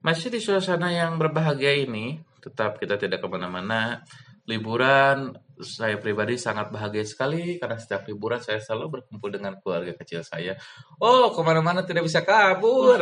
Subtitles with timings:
[0.00, 4.00] Masih di suasana yang berbahagia ini, tetap kita tidak ke mana-mana.
[4.48, 10.24] Liburan, saya pribadi sangat bahagia sekali karena setiap liburan saya selalu berkumpul dengan keluarga kecil
[10.24, 10.56] saya.
[10.98, 12.96] Oh, ke mana-mana tidak bisa kabur.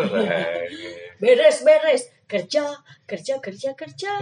[1.22, 2.02] Beres, beres.
[2.30, 4.12] Kerja, kerja, kerja, kerja.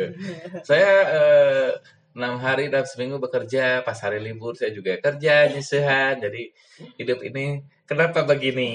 [0.68, 1.70] saya eh,
[2.16, 6.16] enam hari dalam seminggu bekerja, pas hari libur saya juga kerja nyesehan.
[6.20, 6.52] Jadi
[6.96, 8.72] hidup ini kenapa begini?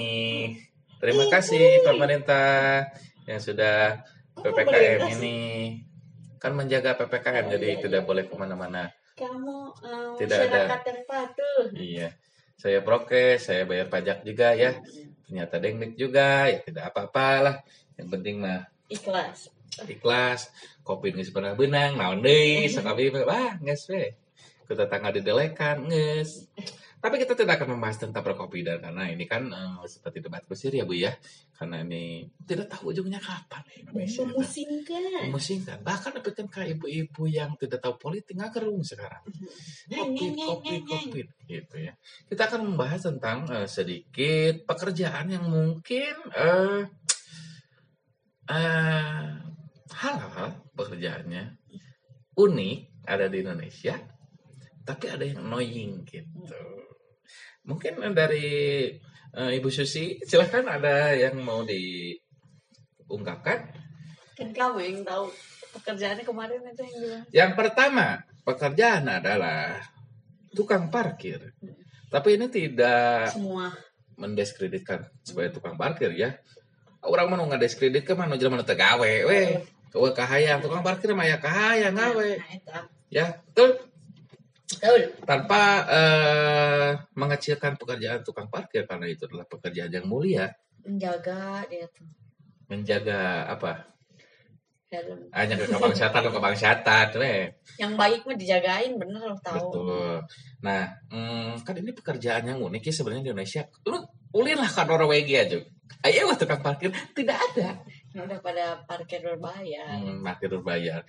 [1.02, 2.86] Terima kasih pemerintah
[3.26, 4.00] yang sudah
[4.38, 5.36] PPKM ini
[6.38, 8.92] kan menjaga PPKM jadi tidak boleh ke mana-mana.
[9.16, 10.44] Kamu uh, Tidak ada.
[10.68, 11.62] masyarakat yang patuh.
[11.72, 12.08] Iya,
[12.60, 14.76] saya prokes, saya bayar pajak juga ya.
[15.26, 17.64] Ternyata dengdik juga, ya tidak apa-apalah.
[17.96, 19.50] Yang penting mah Ikhlas.
[19.88, 20.52] ikhlas.
[20.86, 24.14] Kopi geus pernah benang, naon deui sakabi wah geus we.
[24.68, 26.46] Kita tanggal didelekan geus.
[27.06, 30.74] Tapi kita tidak akan membahas tentang perkopi dan karena ini kan eh, seperti debat kusir
[30.74, 31.14] ya Bu ya.
[31.54, 34.26] Karena ini tidak tahu ujungnya kapan ya Indonesia.
[34.26, 35.30] Memusingkan.
[35.30, 35.78] Memusingkan.
[35.86, 39.22] Bahkan tapi kan kayak ibu-ibu yang tidak tahu politik nggak kerung sekarang.
[39.86, 41.94] Kopi, kopi, kopi, gitu ya.
[42.26, 46.82] Kita akan membahas tentang eh, sedikit pekerjaan yang mungkin eh,
[49.94, 51.54] halal pekerjaannya
[52.34, 53.94] unik ada di Indonesia,
[54.82, 56.42] tapi ada yang annoying gitu.
[57.66, 58.86] Mungkin dari
[59.34, 63.58] eh, Ibu Susi, silahkan ada yang mau diungkapkan.
[64.38, 65.28] Kan kamu yang tahu
[65.76, 67.22] pekerjaannya kemarin itu yang bilang.
[67.34, 69.82] Yang pertama, pekerjaan adalah
[70.54, 71.52] tukang parkir.
[72.06, 73.74] Tapi ini tidak Semua.
[74.16, 76.38] mendiskreditkan sebagai tukang parkir ya.
[77.04, 79.60] Orang mau nggak diskreditkan mana jelema nu teu gawe we.
[79.92, 82.28] Kawe kahayang tukang parkir mah ya kahayang gawe.
[82.66, 82.84] Nah.
[83.06, 83.78] Ya, betul.
[84.66, 85.14] Betul.
[85.22, 90.50] Tanpa eh, mengecilkan pekerjaan tukang parkir karena itu adalah pekerjaan yang mulia
[90.82, 92.06] Menjaga dia tuh.
[92.66, 93.96] menjaga apa?
[94.86, 95.18] Helm.
[95.34, 97.50] Hanya ke kebangsaan ke kebangsaan we.
[97.74, 99.58] Yang baik mah dijagain bener lo tahu.
[99.58, 100.14] Betul.
[100.62, 103.62] Nah, hmm, kan ini pekerjaan yang unik ya sebenarnya di Indonesia.
[103.82, 103.98] Lu
[104.34, 105.58] ulin lah ke Norwegia aja.
[106.06, 107.82] Ayo tukang parkir tidak ada.
[108.14, 109.90] Udah pada parkir berbayar.
[109.90, 111.02] Hmm, parkir berbayar.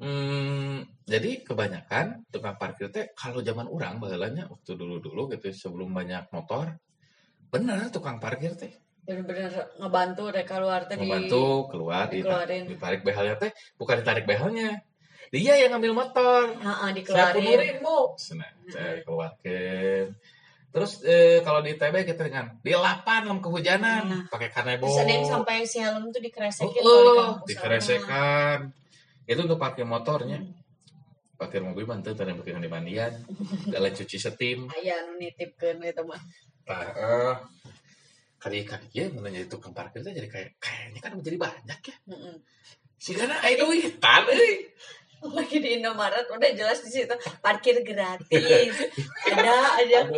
[0.00, 6.24] Hmm, jadi kebanyakan tukang parkir teh kalau zaman orang baheulanya waktu dulu-dulu gitu sebelum banyak
[6.30, 6.72] motor
[7.46, 11.02] bener tukang parkir teh Bener-bener ngebantu mereka keluar tadi.
[11.02, 12.64] membantu keluar di dikeluarin.
[12.66, 14.80] ditarik behalnya teh bukan ditarik behalnya
[15.28, 17.42] dia yang ngambil motor Heeh, saya dikeluarin.
[17.44, 20.04] kudurin bu Senang, saya keluarkan
[20.70, 24.22] terus eh, kalau di TB kita dengan di lapan dalam kehujanan Nah.
[24.28, 28.72] pakai kanebo Terus ada yang sampai si helm tuh dikeresekin oh, oh, dikeresekan
[29.24, 30.40] itu untuk parkir motornya
[31.34, 33.12] parkir mobil mantu tadi bikin di mandian
[33.66, 34.76] dalam cuci setim sana.
[34.76, 36.20] Aya nu nitipkeun eta mah.
[36.68, 37.34] nah eh
[38.36, 42.36] kali kali ya menjadi tukang parkir jadi kayak kayaknya kan menjadi banyak ya Heeh.
[42.96, 44.68] sih karena ayo duitan euy
[45.20, 47.12] Lagi di Indomaret udah jelas di situ
[47.44, 48.72] parkir gratis.
[49.28, 50.08] ada aja.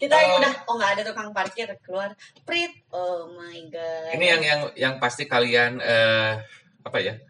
[0.00, 0.40] Kita yang Oh.
[0.40, 2.16] udah oh nggak ada tukang parkir keluar.
[2.40, 2.72] Prit.
[2.88, 4.16] Oh my god.
[4.16, 6.40] ini yang yang yang pasti kalian eh
[6.80, 7.20] apa ya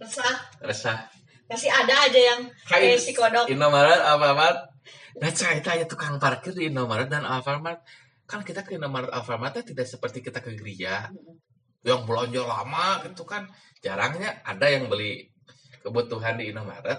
[0.00, 0.36] resah.
[0.62, 0.98] resah.
[1.46, 3.46] Masih ada aja yang kayak si kodok.
[3.46, 4.58] Indomaret Alfamart.
[5.22, 7.86] Nah cerita ya tukang parkir di Indomaret dan Alfamart.
[8.26, 11.06] Kan kita ke Indomaret Alfamart teh tidak seperti kita ke gereja
[11.86, 13.46] yang belanja lama gitu kan.
[13.78, 15.30] Jarangnya ada yang beli
[15.86, 16.98] kebutuhan di Indomaret.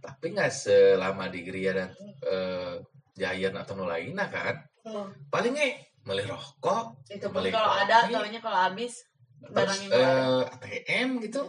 [0.00, 1.90] Tapi nggak selama di Geria dan
[2.24, 2.80] eh,
[3.12, 4.56] Giant atau nu lainnya kan.
[4.88, 9.06] Oh, palingnya beli rokok itu beli kalau ada, kalau habis
[9.54, 10.50] terus keluar.
[10.50, 11.46] eh, ATM gitu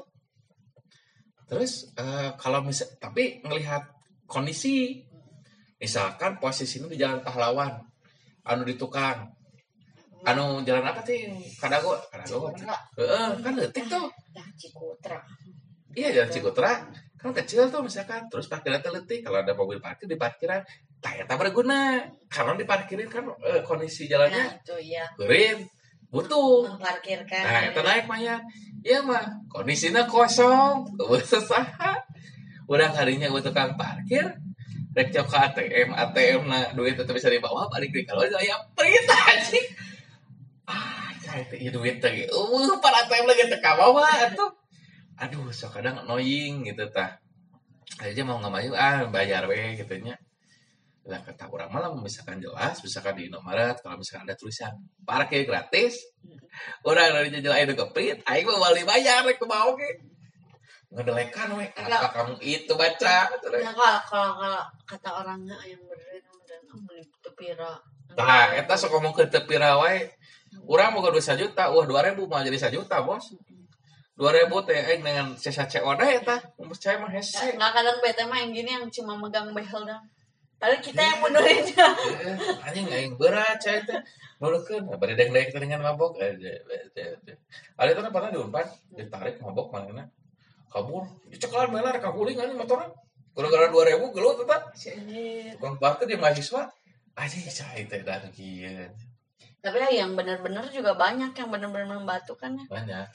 [1.49, 3.83] terus eh, kalau misal tapi ngelihat
[4.25, 5.03] kondisi
[5.77, 7.75] misalkan posisinya di jalan pahlawan
[8.47, 9.27] anu di tukang
[10.23, 11.27] anu jalan apa sih
[11.59, 11.99] kadago?
[12.07, 12.47] Kadago.
[12.55, 14.07] Enggak, Heeh, kan detik tuh.
[14.31, 15.19] Dah Cikutra.
[15.93, 16.71] Iya jalan Cikutra
[17.19, 20.63] kan kecil tuh misalkan terus parkirnya teletik kalau ada mobil parkir di parkiran
[21.03, 21.99] tak tak berguna.
[22.31, 25.05] Karena diparkirin kan eh, kondisi Nah, jalannya itu ya.
[25.19, 25.59] kering
[26.13, 27.41] butuh Memparkirkan.
[27.41, 28.21] nah itu naik mah
[28.85, 30.93] iya mah kondisinya kosong.
[31.01, 32.05] Usaha
[32.69, 34.37] udah harinya gue tukang parkir.
[34.93, 39.09] Rek cok ke ATM ATM na duit tetap bisa dibawa balik di kalau saya print
[39.09, 39.59] aja.
[40.69, 42.29] Ah saya itu duit lagi.
[42.29, 44.05] Uh para ATM lagi teka bawa
[44.37, 44.53] tuh.
[45.17, 47.17] Aduh so kadang annoying gitu tah.
[47.97, 50.13] Aja mau nggak mau ah bayar we gitunya
[51.03, 54.71] lah kata orang malah misalkan jelas misalkan di Indomaret kalau misalkan ada tulisan
[55.03, 55.99] parkir gratis.
[56.87, 59.89] Orang dari jajal itu ke print aing mau balik bayar rek mau ke
[60.93, 63.25] ngedelekan we apa kamu itu baca?
[63.33, 67.81] Nah, kalau, kalau, kalau kata orangnya yang beneran dan beli tepira.
[68.13, 70.05] Nah, eta sok ngomong ke teu pira wae.
[70.69, 73.33] Urang boga 2 juta, wah 2000 mau jadi 1 juta, Bos.
[74.13, 77.57] 2000 teh aing dengan sesa COD eta umur saya mah hese.
[77.57, 80.05] Nggak kadang bete mah yang gini yang cuma megang behel dong
[80.63, 81.87] Padahal kita yang mundurinnya.
[82.23, 83.99] Eh, anjing aing berat saya teh
[84.39, 86.39] nulukeun bari deng-deng dengan mabok eh
[87.75, 88.63] ada itu pernah diumpan
[88.95, 90.07] ditarik mabok mana
[90.71, 91.03] kabur.
[91.27, 92.95] Dicekelan mana kaguling anjing motornya
[93.35, 94.71] gara-gara 2000 gelut tetap
[95.59, 96.71] Bang Parker dia mahasiswa.
[97.19, 98.87] Anjing saya teh dari kieu
[99.63, 102.67] tapi ya yang benar-benar juga banyak yang benar-benar membantu kan ya.
[102.67, 103.07] Banyak.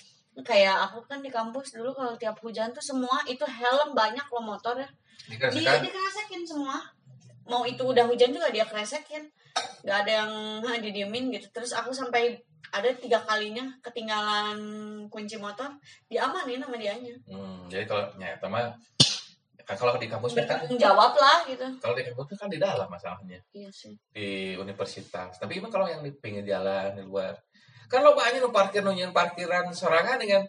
[0.44, 4.44] Kayak aku kan di kampus dulu kalau tiap hujan tuh semua itu helm banyak loh
[4.44, 4.88] motor ya.
[5.28, 6.97] Dia dikasihkan dikeresekin semua
[7.48, 9.26] mau itu udah hujan juga dia keresekin
[9.82, 11.48] nggak ada yang ha, didiemin gitu.
[11.50, 14.58] Terus aku sampai ada tiga kalinya ketinggalan
[15.08, 15.72] kunci motor
[16.06, 17.16] diamanin sama dianya.
[17.24, 18.76] Hmm, jadi kalau nyata mah
[19.68, 21.64] kan kalau di kampus kan jawab lah gitu.
[21.80, 23.40] Kalau di kampus kan di dalam masalahnya.
[23.52, 23.92] Iya sih.
[24.12, 25.36] Di universitas.
[25.36, 27.36] Tapi emang kalau yang di pinggir jalan di luar.
[27.88, 30.44] Kan lo banyak nu parkir nu nyeun parkiran sorangan dengan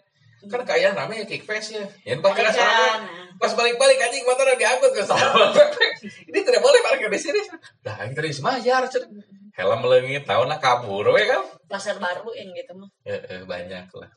[0.48, 1.84] kan kayak namanya ya.
[2.08, 3.00] Yang parkiran sorangan Kan,
[3.36, 5.52] pas balik-balik anjing motor udah diangkut ke sana
[6.28, 7.40] ini tidak boleh parkir di sini.
[7.84, 9.08] Dah ini tadi semayar cenah.
[9.56, 11.44] helm melengit tahu lah kabur we kan?
[11.68, 12.88] Pasar baru yang gitu mah.
[13.04, 14.10] Eh, eh, banyak lah.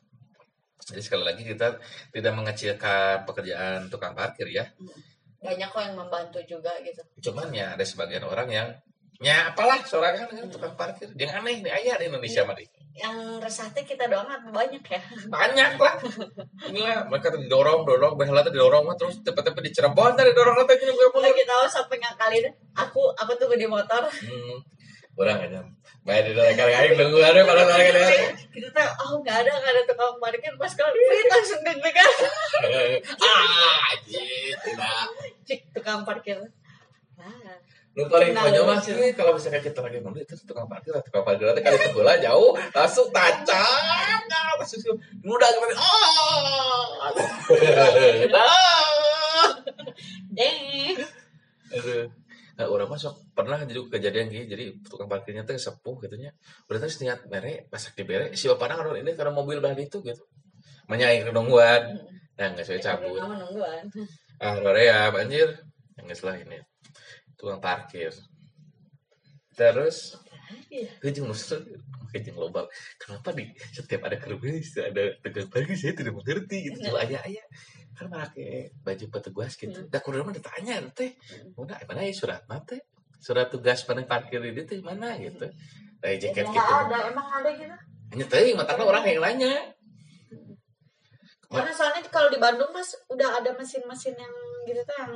[0.83, 1.79] Jadi sekali lagi kita
[2.11, 4.67] tidak mengecilkan pekerjaan tukang parkir ya.
[5.43, 7.03] Banyak kok yang membantu juga gitu.
[7.31, 8.67] Cuman ya ada sebagian orang yang
[9.23, 11.11] ya apalah sorangan dengan tukang parkir.
[11.15, 12.69] Yang aneh nih ayah di Indonesia mah Dik.
[12.93, 15.01] Yang resah teh kita doang banyak ya?
[15.33, 15.97] Banyak lah.
[16.69, 20.61] Inilah mereka tuh didorong dorong behela tuh didorong mah terus tepat-tepat di Cirebon tadi dorong
[20.61, 22.45] nanti jadi gue mulai lagi tahu sampai ngakalin
[22.77, 24.05] aku aku tunggu di motor.
[24.05, 24.61] Hmm
[25.17, 25.61] orang aja.
[26.03, 28.03] Bayar di dalam kali aing nunggu ada pada kali ada.
[28.51, 32.11] kita tuh oh nggak ada nggak ada tukang parkir pas kalau duit langsung deg-degan
[33.23, 35.07] ah anjir tidak.
[35.47, 36.43] Cik tukang parkir.
[37.15, 37.55] Nah,
[37.93, 41.45] lu paling konyol mah sih kalau misalnya kita lagi mau itu tukang parkir tukang parkir
[41.45, 44.21] nanti kali sebelah jauh langsung tancap
[44.57, 45.77] langsung mudah gimana
[48.33, 48.73] nah
[51.81, 52.07] deh.
[52.53, 56.37] Nah, orang masuk pernah jadi kejadian gitu, jadi tukang parkirnya tuh sepuh gitu nya.
[56.69, 60.05] Berarti harus niat mere, pasak di bere, si bapak orang ini karena mobil dah itu
[60.05, 60.23] gitu.
[60.85, 61.97] Menyaing kedongguan.
[62.37, 63.17] Nah, nggak saya cabut.
[63.17, 63.89] Nungguan
[64.37, 65.49] Ah, lore ya, banjir.
[65.97, 66.61] Yang salah ini.
[67.43, 68.15] Tukang parkir.
[69.51, 70.15] Terus,
[70.71, 70.87] Iya.
[71.03, 71.59] kejeng nusa,
[72.15, 72.63] kejeng loba.
[72.95, 76.87] Kenapa di setiap ada kerugian ada tukang parkir saya tidak mengerti gitu.
[76.87, 77.43] Cuma ayah ayah
[77.93, 79.83] kan pakai baju petugas gitu.
[79.91, 81.13] Dah kudu mah ditanya teh.
[81.59, 82.79] Udah, mana ya surat mah teh?
[83.19, 85.51] Surat tugas pada parkir ini teh mana gitu.
[85.99, 86.63] Dari jaket Emang gitu.
[86.63, 87.75] nggak ada emang ada gitu
[88.15, 89.53] Hanya teh mata orang yang nanya.
[91.53, 94.33] karena soalnya kalau di Bandung mas udah ada mesin-mesin yang
[94.65, 95.13] gitu tuh yang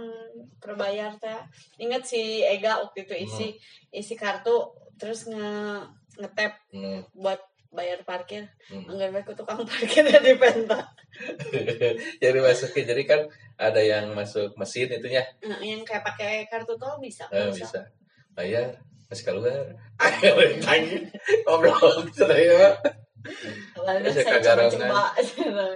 [0.59, 1.41] berbayar teh.
[1.79, 3.47] Inget si Ega waktu itu isi
[3.89, 5.83] isi kartu terus nge
[6.17, 7.37] ngetap Hmm, buat
[7.69, 8.47] bayar parkir.
[8.71, 8.89] Hmm.
[8.89, 10.81] enggak baik tukang parkirnya di penta.
[12.23, 13.21] Jadi masuknya jadi kan
[13.57, 17.65] ada yang masuk mesin itunya Nah, yang kayak pakai kartu tol bisa eh, bisa.
[17.65, 17.79] bisa
[18.37, 18.77] bayar
[19.07, 19.65] masih keluar.
[19.97, 20.99] Ayo tanya
[21.47, 22.05] ngobrol
[23.75, 24.89] Awalnya Bisa saya kagarangan.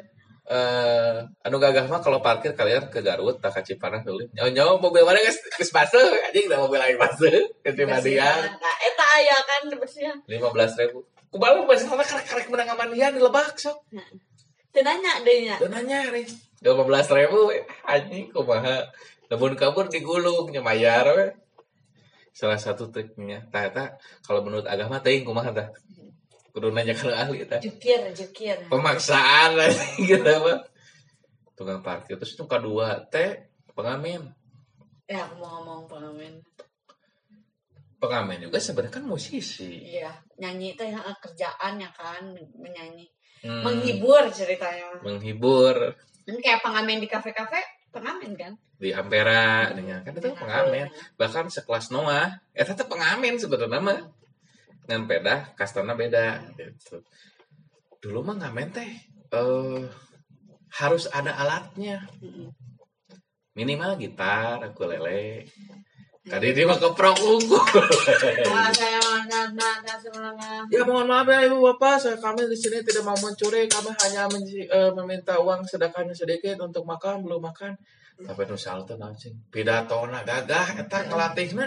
[0.51, 1.17] eh
[1.47, 4.27] anu gagah mah kalau parkir kalian ke Garut tak ka Cipanas dulu.
[4.35, 7.31] Nyawa nyawa mobil mana geus geus masuk anjing da mobil lain masuk
[7.63, 10.11] ke Cimadian Nah, eta aya kan bersih.
[10.27, 11.07] lima belas ribu.
[11.31, 13.79] Kumaha masih sana karek karek menang amandian di lebak sok.
[14.75, 15.55] Teu nanya deui nya.
[15.63, 16.27] dan nanya nih
[16.59, 17.47] dua belas ribu
[17.87, 18.91] anjing kumaha.
[19.31, 21.31] Namun kabur digulung nyemayar we.
[22.35, 23.47] Salah satu triknya.
[23.55, 23.95] Eta
[24.27, 25.71] kalau menurut agama teuing kumaha tah
[26.51, 28.57] kudu nanya kalau ahli tah Jukir, jukir.
[28.67, 30.67] pemaksaan lah gitu apa
[31.53, 34.31] tukang parkir terus itu kedua teh pengamen
[35.05, 36.39] Ya, aku mau ngomong pengamen.
[37.97, 43.05] pengamen juga sebenarnya kan musisi Iya, nyanyi teh eh, kerjaan ya kan, menyanyi.
[43.41, 45.01] Hmm, Menghibur ceritanya.
[45.01, 45.75] menghibur
[46.23, 48.53] Ini kayak pengamen di kafe-kafe, pengamen kan?
[48.77, 53.99] di Ampera dengan kan itu pengamen bahkan sekelas Noah eh itu pengamen sebenarnya mah
[54.91, 56.99] dengan beda kastana beda gitu.
[58.03, 58.91] Dulu mah ngamen teh
[59.31, 59.81] eh
[60.75, 62.03] harus ada alatnya.
[63.55, 65.47] Minimal gitar aku lele
[66.27, 67.63] tadi dia mah keprok unggul
[68.51, 70.67] mana semangat.
[70.67, 74.29] Ya mohon maaf ya ibu bapak, saya kami di sini tidak mau mencuri, kami hanya
[74.29, 77.73] menji- eh, meminta uang sedekahnya sedikit untuk makan, belum makan.
[78.21, 81.65] Tapi nu salto anjing, pidatona gagah eta ngelatihna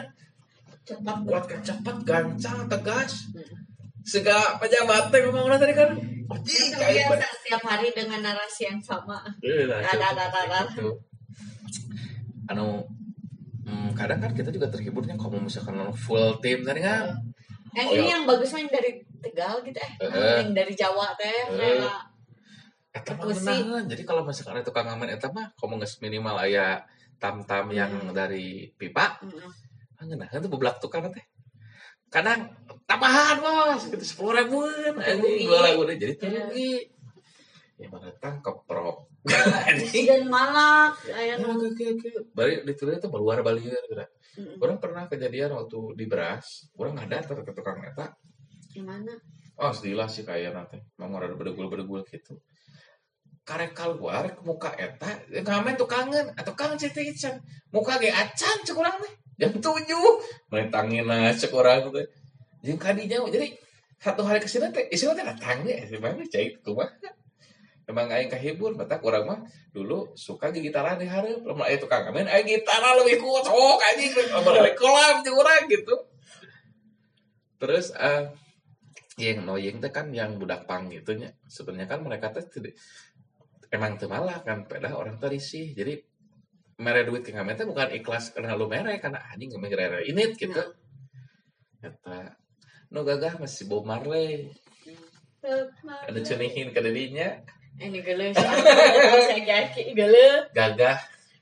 [0.84, 3.32] Cepat buat cepet, gancang, tegas.
[4.04, 5.96] Segala pejabat teh ngomongna tadi kan.
[6.44, 9.24] Terbiasa setiap hari dengan narasi yang sama.
[9.40, 10.60] Eh, lah, Ada, ada, ada.
[12.52, 12.84] Anu
[13.64, 17.16] hmm, kadang kan kita juga terhiburnya kalau misalkan anu full tim tadi kan.
[17.72, 18.12] Yang Oh, ini ya.
[18.14, 18.90] yang bagus mah yang dari
[19.24, 19.92] Tegal gitu eh.
[20.04, 20.36] Eh.
[20.44, 21.40] Yang dari Jawa teh.
[21.48, 21.80] Eh.
[22.92, 23.82] Eta mah.
[23.88, 26.84] Jadi kalau misalkan ada tukang ngamen eta mah komo geus minimal aya
[27.16, 29.48] tam-tam yang dari pipa, Heeh.
[30.04, 31.24] Ah ngeunaheun tuh beblak tukang teh.
[32.12, 32.52] Kadang
[32.84, 36.20] tambahan bos, gitu sepuluh ribuan, ini dua lagu deh, jadi Iya.
[36.20, 36.72] terugi.
[37.74, 39.10] Ya mana datang keprok.
[39.24, 42.08] dan malak aya Ya, nu oke, oke.
[42.36, 44.04] Bari ditulis itu keluar balieur geura.
[44.36, 44.60] Heeh.
[44.60, 48.12] Orang pernah kejadian waktu di beras, orang ada ke tukang eta.
[48.68, 49.16] gimana
[49.54, 50.78] Oh, sedilah sih kayak nanti.
[50.98, 52.38] Mau ada bedegul-bedegul gitu.
[53.46, 57.38] Karek keluar ke muka eta, ngamen tuh kangen atau kangen cerita ican.
[57.70, 59.14] Muka ge acan cek urang teh.
[59.34, 60.06] Jam tujuh,
[60.50, 62.06] main tangina cek urang teh.
[62.62, 63.50] Jeung kadinya jadi
[63.98, 67.10] satu hari ke sini teh, isi teh datang deh, si mana cai kumaha.
[67.84, 69.40] Emang aing kahibur, batak urang mah
[69.76, 71.44] dulu suka di gitaran di hareup.
[71.44, 75.94] Lamun aya tukang ngamen, aya gitara leuwih kucok anjing, lamun kolam jeung urang gitu.
[77.60, 78.32] Terus eh
[79.20, 81.36] yang annoying teh kan yang budak pang gitu nya.
[81.44, 82.46] Sebenarnya kan mereka teh
[83.68, 85.76] emang teu malah kan pada orang teh risih.
[85.76, 86.00] Jadi
[86.78, 90.34] mere duit ke ngamen teh bukan ikhlas karena lu mere karena anjing ngamen gara ini
[90.34, 90.62] gitu.
[91.84, 92.34] Eta
[92.90, 94.50] nu gagah masih Bob Marley.
[96.08, 97.28] Ada cunihin ke dirinya.
[97.74, 100.94] ini geuleuh saya jaki geuleuh Gagah,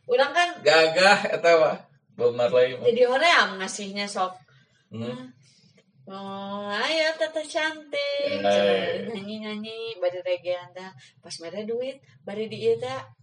[0.09, 1.77] urang kan gagah eta mah.
[2.17, 4.41] Bob Marley jadi hoream ngasihnya sok
[4.93, 5.33] Hmm.
[6.05, 8.45] Oh, ayo tata cantik.
[8.45, 9.09] Eh.
[9.09, 10.93] Nyanyi nyanyi, bari teh.
[11.23, 11.97] Pas mere duit,
[12.27, 12.77] bari di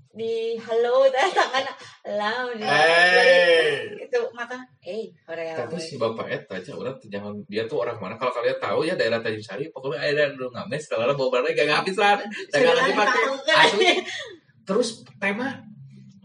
[0.09, 1.65] di halo teh tangan
[2.17, 3.93] lau di Eh.
[4.01, 8.01] itu mata eh hoream Tapi si bapak eta aja orang tuh jangan dia tuh orang
[8.01, 8.17] mana?
[8.17, 11.67] Kalau kalian tahu ya daerah Tanjung Sari pokoknya ada dulu ngamen setelah bawa barang gak
[11.69, 12.17] ngabisan
[12.49, 13.23] dagang lagi pakai
[13.53, 13.91] asli.
[14.65, 15.61] Terus tema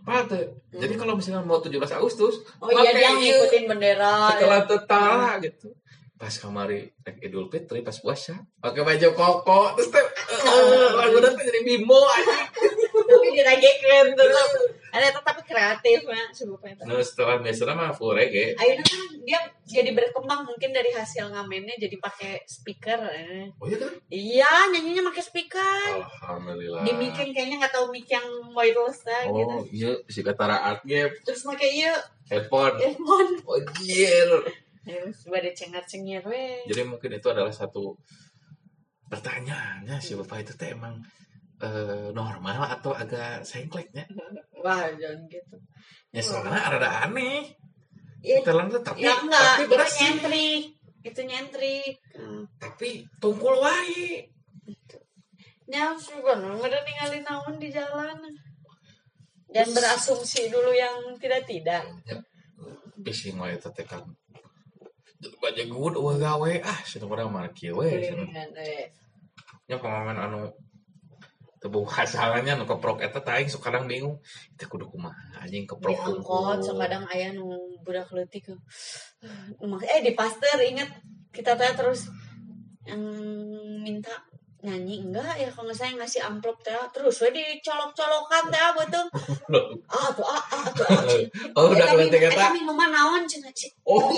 [0.05, 0.61] apa tuh.
[0.73, 5.69] Jadi kalau misalnya mau 17 Agustus oh iya dia ngikutin bendera setelah tetara gitu.
[6.14, 11.43] Pas kemari rek Idul Fitri pas puasa pakai baju koko terus teh eh, lagu nanti
[11.43, 12.37] jadi bimbo aja
[13.35, 14.50] diragekeun terus
[14.88, 19.91] ada tapi kreatif mah sebutnya nah setelah biasanya mah full reggae Akhirnya kan dia jadi
[19.91, 23.00] berkembang mungkin dari hasil ngamennya jadi pakai speaker.
[23.11, 23.50] eh.
[23.59, 25.91] oh iya kan Iya, nyanyinya pakai speaker.
[25.99, 29.50] alhamdulillah Di mic kayaknya nggak tahu mic yang wireless lah gitu.
[29.50, 31.93] oh iya si kata raat gap Terus pakai iya
[32.31, 33.31] headphone earphone.
[33.45, 34.31] Oh jir.
[34.85, 36.61] Terus pada cengar-cengir we.
[36.69, 37.97] Jadi mungkin itu adalah satu
[39.05, 41.00] pertanyaannya si bapak itu teh emang
[41.63, 44.09] eh, normal atau agak sengkleknya?
[44.65, 45.57] Wah, jangan gitu.
[46.15, 47.53] Ya soalnya ada aneh.
[48.25, 50.01] Iya, Telan tuh tapi ya enggak, tapi itu bersih.
[50.01, 50.63] nyentrik.
[51.05, 51.95] Itu nyentrik.
[52.17, 52.49] Hmm.
[52.57, 54.33] Tapi tungkul wae.
[55.69, 58.17] Nyam juga udah ninggalin naon di jalan.
[59.53, 61.85] Dan berasumsi dulu yang tidak-tidak.
[62.97, 64.09] Bising wae teh kan.
[65.41, 68.09] Baja gud eueuh gawe ah cenah urang mah kieu we.
[68.09, 68.25] cenah.
[68.29, 68.89] Kulineran, eh.
[69.69, 70.41] Nya pengalaman anu
[71.64, 74.21] teu hasalnya nu keprok eta aing sok kadang bingung.
[74.61, 76.76] Teh kudu kumaha anjing di keprok angkot tungkul.
[76.76, 78.52] kadang ayah nu budak leutik
[79.88, 80.92] eh di pasteur inget
[81.33, 82.04] kita teh terus
[82.85, 83.00] yang
[83.80, 84.12] minta
[84.64, 89.06] nyanyi enggak ya kalau saya ngasih amplop teh terus we dicolok-colokan teh betul
[89.92, 91.04] ah tuh ah ah tuh ah.
[91.52, 92.33] Oh, udah ngerti kata.
[92.33, 93.52] eta minuman naon cenah?
[93.85, 94.09] Oh,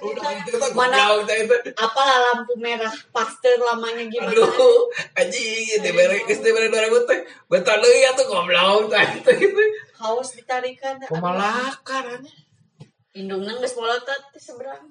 [0.00, 0.32] udah
[0.72, 1.44] Mana- teh
[1.76, 7.20] apalah lampu merah pasteur lamanya gimana Aduh, anjing, di bere geus di bere 2000 teh.
[7.52, 9.60] Bentar deui atuh goblok teh teh gitu.
[10.00, 11.08] haus ditarikan teh.
[11.12, 12.38] Pemalakan anjing.
[13.12, 14.88] indungna geus molotot di seberang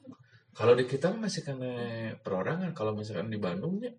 [0.53, 1.73] Kalau di kita masih kena
[2.21, 3.89] perorangan kalau misalkan di Bandungnya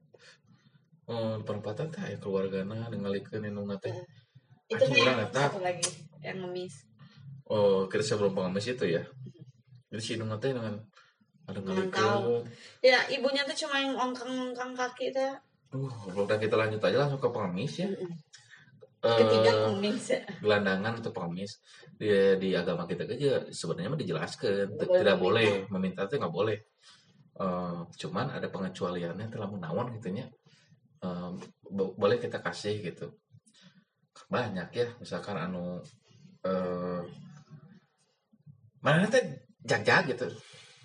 [1.11, 3.95] eh perempatan teh aya keluargana ningalikeun indungna teh.
[4.71, 5.53] itu urang eta.
[5.53, 5.85] satu lagi
[6.25, 6.89] yang ngemis
[7.53, 9.05] Oh, kita sebelum pengemis itu ya.
[9.93, 10.79] Jadi si indungna teh dengan
[11.45, 12.47] ada ngalikeun.
[12.81, 15.37] Ya, ibunya tuh cuma yang ongkang-ongkang kaki teh.
[15.75, 17.93] Uh, udah kita lanjut aja langsung ke pengemis ya.
[19.03, 20.23] Eh, Ketiga kumis ya.
[20.47, 21.59] gelandangan atau pengemis
[21.99, 25.25] di, di agama kita aja sebenarnya mah dijelaskan boleh tidak meminta.
[25.27, 26.59] boleh meminta itu nggak boleh
[27.33, 30.29] Eh, cuman ada pengecualiannya telah menawan gitunya
[31.67, 33.11] Bo- boleh kita kasih gitu
[34.29, 35.83] banyak ya misalkan anu
[36.43, 37.03] eh
[38.81, 39.23] mana teh
[39.63, 40.27] jag gitu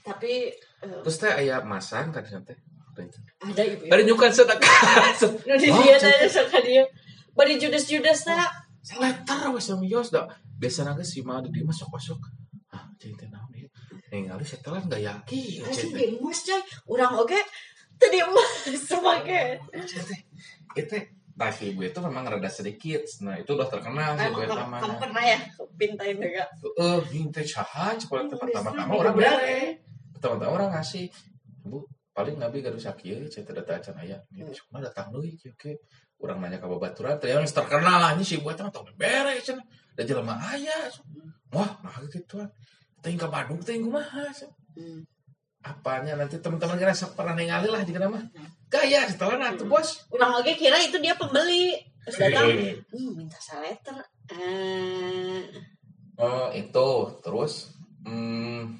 [0.01, 0.47] Tapi
[0.81, 2.57] eh, terus teh ayah masang kan teh
[2.97, 3.13] Gitu.
[3.37, 3.85] ada ibu.
[3.93, 5.13] bari nyukan sedekah
[5.45, 6.17] Nu di Oh, dia cerita.
[6.17, 6.81] teh suka dia.
[7.37, 8.33] Bari judes-judes teh.
[8.81, 10.25] Seletar wes sama Yos dah.
[10.57, 12.17] Biasa nangis si mah di dia masuk masuk.
[12.73, 13.69] Ah, cinta naon dia.
[14.09, 15.29] Ningali setelan gak yakin.
[15.29, 16.57] Di emas coy.
[16.89, 17.37] Urang oge
[17.97, 18.51] teu di emas
[18.85, 19.61] semake.
[19.85, 20.15] Cinta.
[20.77, 20.95] Itu
[21.37, 23.05] tapi ibu itu memang rada sedikit.
[23.21, 25.39] Nah itu udah terkenal sih ibu itu kamu, kamu pernah ya
[25.77, 26.43] pintain juga.
[26.81, 29.59] Eh, minta caha cepat Oh, pertama-tama bisa, orang bere.
[30.17, 31.05] Pertama-tama orang ngasih.
[31.61, 31.85] Bu,
[32.17, 34.17] paling nabi gaduh sakieu cerita data acan aya.
[34.33, 34.49] Hmm.
[34.49, 35.77] Cuma datang deui kieu ke.
[36.17, 39.61] orang nanya ke babaturan teh yang terkenal ini si buat mah tong beres cenah
[39.93, 40.89] da jelema aya
[41.53, 42.49] wah nah gitu kan
[43.05, 44.25] teh ka Bandung teh kumaha.
[44.73, 45.05] Hmm.
[45.65, 48.21] Apanya nanti teman-teman kira sok pernah ningali lah di nama
[48.67, 50.07] gaya setelah nanti bos.
[50.11, 51.75] Urang oge kira itu dia pembeli.
[52.07, 52.75] Terus datang, Eh.
[52.87, 53.99] hmm, minta saleter.
[54.31, 55.43] Eh,
[56.19, 56.89] oh itu.
[57.19, 57.75] Terus
[58.07, 58.79] hmm,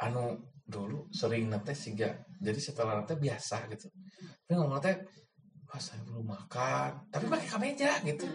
[0.00, 0.36] anu
[0.68, 3.88] dulu sering nate siga jadi setelah nate biasa gitu.
[4.44, 4.96] Tapi ngomong teh
[5.68, 7.08] wah saya belum makan.
[7.08, 8.28] Tapi pakai kemeja gitu.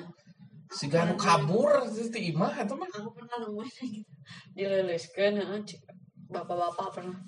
[0.74, 2.90] Siga anu kabur itu ti imah atau mah.
[2.90, 4.12] aku pernah nemuin gitu.
[4.58, 5.62] Dileliskeun heeh.
[6.34, 7.20] Bapak-bapak pernah.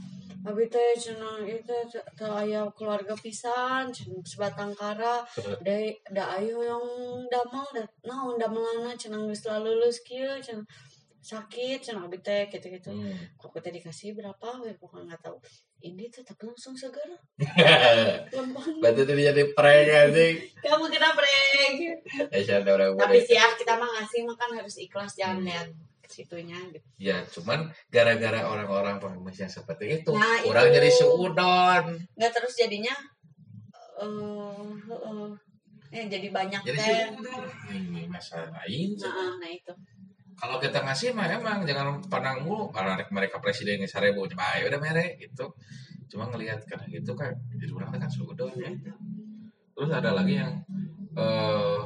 [0.45, 3.89] Abi teh cenah itu teh aya keluarga pisan,
[4.21, 5.25] sebatang kara,
[5.65, 5.75] da
[6.13, 6.85] da ayo yang
[7.29, 10.65] damel da naon damelana cenah geus lulus kieu cenah
[11.25, 12.94] sakit cenah abi teh gitu-gitu.
[12.94, 13.17] Hmm.
[13.36, 15.41] Kok teh dikasih berapa we pokoknya nggak tahu.
[15.82, 17.10] Ini tetap langsung segar.
[18.38, 18.77] Lembang.
[18.77, 21.74] berarti itu jadi prank anjing Kamu kena prank.
[22.29, 25.50] ya Tapi boleh sih ya kita mah ngasih makan harus ikhlas jangan Hmm.
[25.50, 25.67] lihat
[26.05, 26.86] situnya gitu.
[27.01, 30.75] ya cuman gara-gara orang-orang pengemis yang seperti itu Nah, orang itu.
[30.77, 32.94] jadi seudon nggak terus jadinya
[33.98, 35.32] eh eh,
[35.91, 39.74] eh, jadi banyak jadi teh masalah lain nah, nah itu
[40.36, 42.68] kalau kita ngasih mah emang jangan pandang mulu.
[42.70, 45.51] Karena mereka presiden yang seribu cuma ayo udah mere gitu.
[46.12, 48.72] Cuma ngelihat karena gitu kan jadi orang kan seudon ya.
[49.75, 50.51] Terus ada lagi yang
[51.15, 51.84] eh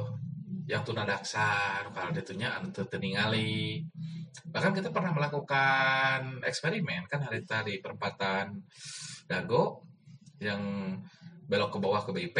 [0.70, 3.82] yang tuna daksar kalau ditunya anu teu teu ningali
[4.54, 8.54] bahkan kita pernah melakukan eksperimen kan hari tadi di perempatan
[9.26, 9.82] Dago
[10.38, 10.94] yang
[11.50, 12.38] belok ke bawah ke BIP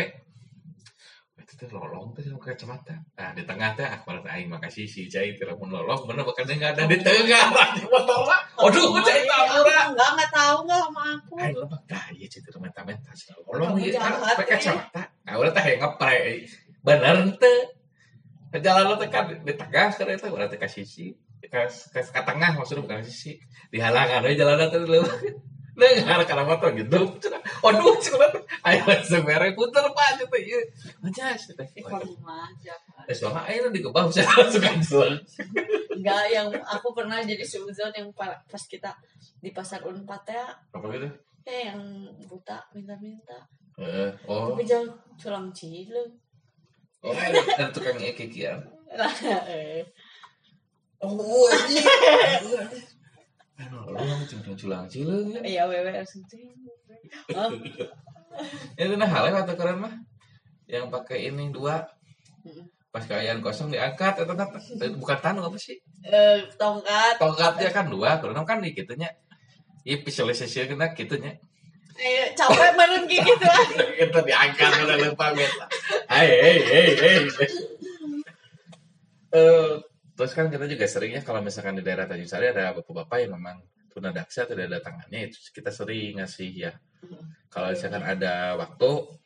[1.50, 2.94] itu tuh lolong tuh sama kacamata.
[3.18, 6.46] Nah di tengah teh aku malah aing makasih si cai tidak pun lolong bener bukan
[6.46, 7.44] nggak ada di tengah.
[7.74, 11.34] Di motor lah aduh cai tapura nggak nggak tahu nggak sama aku.
[11.42, 13.10] Aing lebak dah iya cai itu menta-menta
[13.50, 13.74] lolong.
[13.74, 13.98] Kamu iya
[14.38, 14.46] pakai eh.
[14.54, 15.02] kacamata.
[15.26, 16.18] Nah udah teh ngepre
[16.80, 17.54] bener ente
[18.62, 21.10] jalan lo teh kan di tengah itu udah teh ke sisi
[21.42, 23.42] ke, ke, tengah maksudnya bukan sisi
[23.74, 25.02] di halangan aja jalan teh dulu
[25.72, 26.98] dengar karena motor gitu
[27.60, 28.26] aduh cuma
[28.64, 30.60] ayo langsung merek puter pak gitu iya
[31.04, 32.16] aja sih Informasi
[32.60, 33.06] siapa?
[33.06, 35.10] Eh, selama air di kebab saya langsung cancel.
[35.90, 38.92] Enggak, yang aku pernah jadi suzon yang pa- pas kita
[39.38, 41.08] di pasar Unpad ya, Apa gitu?
[41.42, 41.80] eh yang
[42.24, 43.40] buta minta-minta.
[43.80, 46.10] Eh, oh, Tapi jangan culang cileng.
[47.00, 48.60] oh, ada tukang ekikian.
[49.48, 49.82] Eh,
[51.00, 51.88] Oh, iya.
[53.60, 55.40] Cuma culang cileung ya.
[55.44, 55.62] Iya.
[57.36, 59.10] Oh, nah
[59.44, 59.94] atau keren mah.
[60.70, 61.82] Yang pakai ini dua
[62.90, 64.58] pas kalian kosong diangkat atau apa?
[64.98, 65.78] Bukan tanu apa sih?
[66.02, 67.20] eh, tongkat.
[67.22, 69.10] Tongkatnya kan dua, karena kan di gitunya.
[69.86, 71.38] Iya, visualisasi kena gitunya.
[72.00, 73.46] Eh, capek kayak gitu.
[74.00, 75.66] Kita diangkat udah lupa beta.
[76.08, 77.20] Hei, hei, hei, hei.
[79.30, 79.78] Eh,
[80.20, 83.64] terus kan kita juga seringnya kalau misalkan di daerah Tanjung Sari ada bapak-bapak yang memang
[83.88, 86.72] tunadaksa tidak ada tangannya itu kita sering ngasih ya.
[87.48, 89.16] Kalau misalkan ada waktu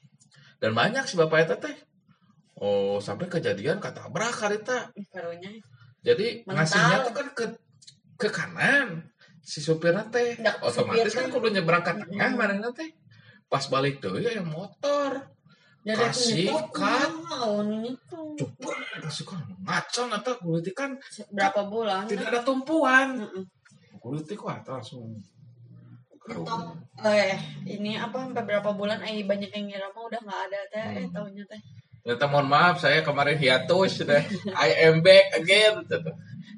[0.63, 1.77] dan banyak sih bapak itu teh.
[2.63, 4.95] Oh, sampai kejadian kata karita.
[5.11, 5.59] Karunya.
[5.99, 6.63] Jadi Mental.
[6.63, 7.47] ngasihnya tuh kan ke
[8.15, 9.11] ke kanan
[9.43, 11.33] si supirnya teh otomatis supir kan teh.
[11.35, 12.95] kudu nyebrang ke tengah mana teh
[13.51, 15.34] pas balik tuh ya yang motor
[15.85, 18.21] Kasih, itu.
[18.41, 18.73] coba
[19.05, 20.97] kasih kan ngacon atau kulit kan
[21.29, 22.09] Berapa bulan?
[22.09, 23.21] tidak ada tumpuan
[24.01, 25.13] kulit kok atau langsung.
[27.05, 27.37] Eh,
[27.69, 31.05] ini apa sampai berapa bulan eh banyak yang ngira mah udah nggak ada teh eh
[31.05, 31.13] Hmm.
[31.13, 31.61] tahunya teh.
[32.01, 34.21] Ternyata mohon maaf saya kemarin hiatus sudah
[34.65, 36.13] I am back again gitu.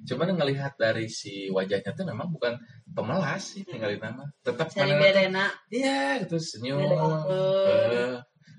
[0.07, 2.55] Cuman ngelihat dari si wajahnya tuh memang bukan
[2.95, 4.23] pemelas sih tinggalin nama.
[4.43, 4.95] Tetap Cari.
[5.71, 6.79] Iya gitu senyum.
[6.79, 8.15] Eh,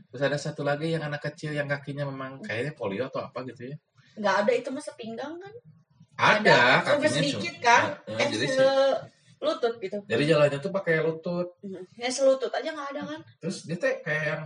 [0.07, 3.71] terus ada satu lagi yang anak kecil yang kakinya memang kayaknya polio atau apa gitu
[3.71, 3.75] ya.
[4.17, 5.53] Nggak ada itu mah sepinggang kan?
[6.17, 7.83] Ada, Ada, kakinya sedikit kan?
[8.09, 8.67] Eh, Eh, jadi se
[9.37, 9.97] lutut gitu.
[10.09, 11.47] Jadi jalannya tuh pakai lutut.
[11.93, 13.21] Ya selutut aja nggak ada kan?
[13.37, 14.43] Terus dia teh kayak yang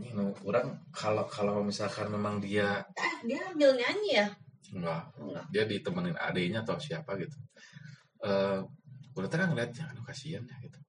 [0.00, 4.28] ini nu orang kalau kalau misalkan memang dia Eh, dia ambil nyanyi ya?
[4.72, 5.44] enggak, Enggak.
[5.52, 7.36] dia ditemenin adiknya atau siapa gitu.
[8.24, 8.58] Eh,
[9.12, 10.80] gue kan ngeliat jangan kasihan ya gitu.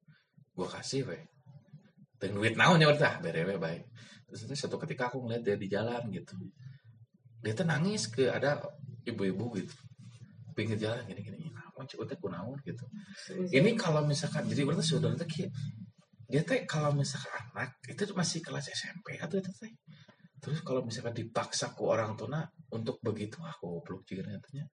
[0.56, 1.20] Gue kasih weh.
[2.24, 3.84] Dan duit naonnya udah berewe baik.
[4.32, 6.40] Terus itu satu ketika aku ngeliat dia di jalan gitu.
[7.44, 8.64] Dia tuh nangis ke ada
[9.04, 9.76] ibu-ibu gitu.
[10.56, 11.52] Pinggir jalan gini-gini.
[11.52, 12.88] Namun cik teh kunaon gitu.
[13.52, 15.52] Ini kalau misalkan jadi berarti sudah itu kayak
[16.32, 19.76] dia teh kalau misalkan anak itu masih kelas SMP atau itu teh.
[20.40, 22.40] Terus kalau misalkan dipaksa ke orang tua
[22.72, 24.64] untuk begitu aku peluk cikirnya tanya.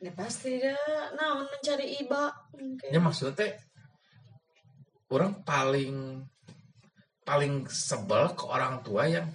[0.00, 1.12] Ya pasti dah.
[1.12, 2.32] Nah, mencari iba.
[2.88, 3.52] Ya maksudnya teh
[5.12, 6.24] orang paling
[7.26, 9.26] paling sebel ke orang tua yang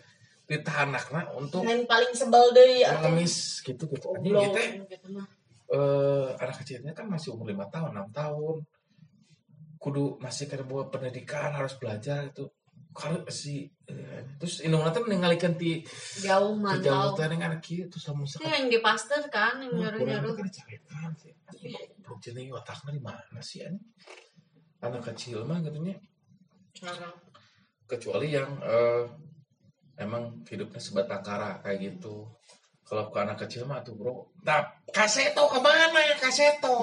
[0.47, 4.07] ditahan anaknya untuk yang paling sebel deh ya ngemis gitu gitu.
[4.07, 5.27] Goblok gitu gitu mah.
[5.71, 8.63] Eh anak kecilnya kan masih umur lima tahun enam tahun.
[9.81, 12.47] Kudu masih kada bawa pendidikan harus belajar itu
[12.91, 15.79] kalau si eh, terus indung nanti meninggalkan di
[16.19, 19.71] jauh jauh mantau teh dengan anak kieu terus itu sakit yang di pasteur kan yang
[19.71, 21.31] nyuruh nyuruh kan dicarikan sih.
[22.03, 23.63] Belum jenis otaknya di mana sih
[24.81, 25.95] anak kecil mah katanya
[27.91, 29.03] kecuali yang eh,
[29.99, 32.23] emang hidupnya sebatang kara kayak gitu.
[32.87, 34.31] Kalau ke anak kecil mah tuh bro.
[34.47, 36.75] Nah kaseto ke mana ya kaseto?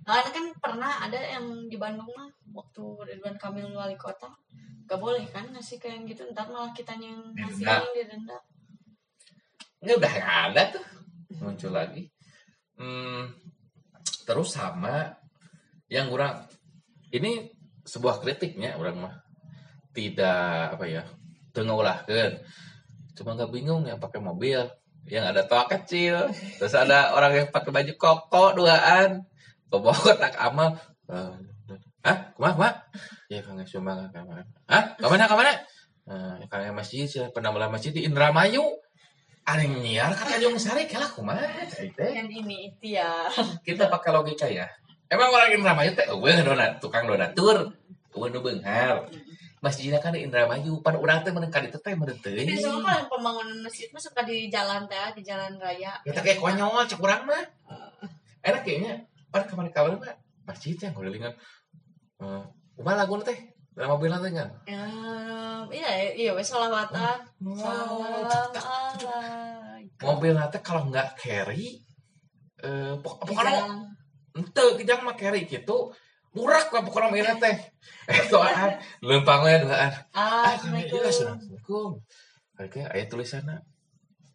[0.00, 2.82] Nah, kan pernah ada yang di Bandung mah waktu
[3.14, 4.26] Ridwan Kamil wali kota.
[4.88, 7.78] Gak boleh kan ngasih kayak gitu ntar malah kitanya yang ngasih Denda.
[7.78, 8.38] yang didenda
[9.80, 10.84] ini udah ada tuh.
[11.40, 12.04] Muncul lagi.
[12.76, 13.32] Hmm,
[14.28, 15.08] terus sama
[15.88, 16.44] yang kurang
[17.12, 17.48] ini
[17.84, 19.14] sebuah kritiknya orang mah
[20.00, 21.02] tidak apa ya
[21.52, 22.40] tengolah kan
[23.12, 24.64] cuma nggak bingung yang pakai mobil
[25.04, 29.28] yang ada toa kecil terus ada orang yang pakai baju koko duaan
[29.68, 30.80] bawa kotak amal
[32.00, 32.32] Hah?
[32.32, 32.54] Ke mana?
[32.56, 32.72] Ke mana?
[33.28, 34.42] Ya, Kang cuma ke mana?
[34.64, 34.84] Hah?
[34.96, 35.24] Ke mana?
[35.28, 35.52] Ke mana?
[36.08, 38.64] Eh, Kang masjid, mulai masjid di Indramayu.
[39.44, 42.12] Ada yang nyiar kata Tanjung Sari, kalah teh.
[42.12, 43.24] yang ini itu ya
[43.66, 44.68] Kita pakai logika ya.
[45.10, 47.74] Emang orang Indramayu teh eueuh donat, tukang donatur.
[48.14, 49.10] Eueuh nu beunghar.
[49.60, 53.60] Masjidnya kan di Indramayu, pan urang teh meneng ka ditu teh tapi semua kan pembangunan
[53.60, 57.44] masjid mah suka di jalan teh di jalan raya Kita kayak konyol cek urang mah.
[58.40, 59.04] Enak kayaknya.
[59.28, 60.16] Pan kemarin kawan mah
[60.48, 61.36] masjid yang kulilingan.
[62.24, 62.42] Eh,
[62.80, 63.36] Umar lagu teh.
[63.76, 64.48] Dalam mobil teh kan.
[64.64, 64.80] ya
[65.70, 67.20] iya iya wes salawatan
[67.54, 68.56] salam alaikum
[70.02, 71.78] mobil nanti kalau nggak carry
[72.60, 73.86] eh pok- pokoknya
[74.36, 75.92] ente kijang mah carry gitu
[76.34, 77.56] murak lah pokoknya mobil teh.
[78.06, 78.78] Eh doaan.
[79.02, 79.90] Lempang we doaan.
[80.14, 82.00] Ah kami iya assalamualaikum.
[82.58, 82.68] assalamualaikum.
[82.70, 83.56] Kayak ayat tulisannya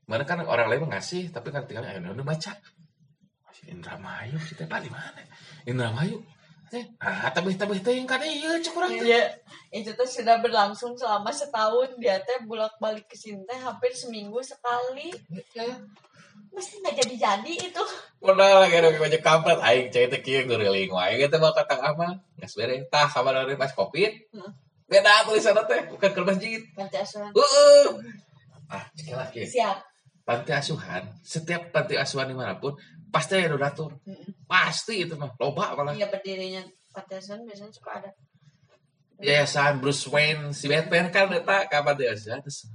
[0.06, 2.52] mana kan orang lain ngasih tapi kan tinggal ayo udah baca.
[3.48, 5.22] Masih Indramayu kita pak di mana?
[5.66, 6.20] Indramayu.
[6.74, 9.06] Eh ah tapi tapi teh yang kan iya cek urang teh.
[9.06, 9.32] Iya,
[9.72, 11.96] itu tuh sudah berlangsung selama setahun.
[12.02, 15.14] Dia teh bolak balik ke sini teh hampir seminggu sekali.
[16.56, 17.84] Mesti nggak jadi jadi itu.
[18.24, 22.16] Udah lagi ada baju kampret aing cai teh kieu ngeureling wae gitu mah kata amal
[22.40, 24.52] geus beres tah sama dari pas covid Heeh.
[24.88, 27.30] beda tulisan teh bukan ke masjid Panti asuhan.
[27.36, 27.86] Heeh.
[28.66, 29.78] ah sekali lagi Siap.
[30.26, 32.74] panti asuhan setiap panti asuhan di mana pun
[33.14, 34.48] pasti ada donatur Mm-mm.
[34.50, 38.10] pasti itu mah loba malah Iya berdirinya panti asuhan biasanya suka ada.
[39.22, 42.66] yayasan Bruce Wayne si Batman kan eta ka panti asuhan terus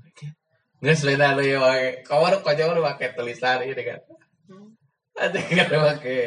[0.80, 4.00] nggak selain ada ya wae kawan konyol udah pakai tulisan ini kan.
[4.48, 4.72] Hmm.
[5.16, 6.24] ada nggak pakai.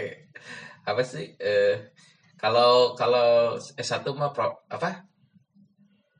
[0.85, 1.91] Apa sih eh
[2.37, 5.07] kalau kalau S1 mah pro, apa?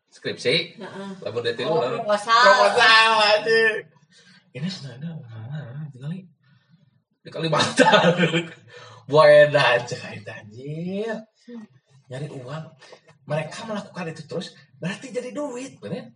[0.10, 0.78] Skripsi.
[0.78, 1.10] Heeh.
[1.26, 2.41] lalu dia Oh, tidur proposal.
[2.41, 3.62] proposal aja
[4.54, 5.10] ini sebenarnya
[5.89, 6.13] tinggal
[7.26, 8.13] di Kalimantan
[9.10, 11.17] buaya aja kayak anjir.
[12.12, 12.63] Nyari uang.
[13.26, 16.13] Mereka melakukan itu terus berarti jadi duit bener.